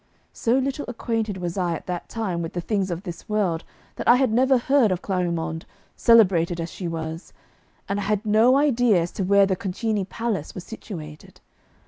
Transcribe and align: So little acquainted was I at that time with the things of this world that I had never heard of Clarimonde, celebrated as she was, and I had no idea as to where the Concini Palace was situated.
So 0.33 0.57
little 0.57 0.85
acquainted 0.87 1.37
was 1.37 1.59
I 1.59 1.75
at 1.75 1.85
that 1.85 2.09
time 2.09 2.41
with 2.41 2.53
the 2.53 2.59
things 2.59 2.89
of 2.89 3.03
this 3.03 3.29
world 3.29 3.63
that 3.97 4.07
I 4.07 4.15
had 4.15 4.31
never 4.33 4.57
heard 4.57 4.91
of 4.91 5.03
Clarimonde, 5.03 5.67
celebrated 5.95 6.59
as 6.59 6.71
she 6.71 6.87
was, 6.87 7.33
and 7.87 7.99
I 7.99 8.03
had 8.05 8.25
no 8.25 8.57
idea 8.57 8.99
as 9.03 9.11
to 9.11 9.23
where 9.23 9.45
the 9.45 9.55
Concini 9.55 10.05
Palace 10.09 10.55
was 10.55 10.63
situated. 10.63 11.39